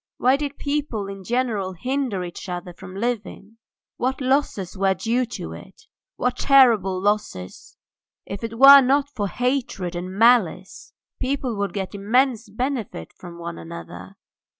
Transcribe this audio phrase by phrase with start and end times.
[0.17, 3.57] Why did people in general hinder each other from living?
[3.97, 5.83] What losses were due to it!
[6.15, 7.77] what terrible losses!
[8.25, 13.59] If it were not for hatred and malice people would get immense benefit from one
[13.59, 14.15] another.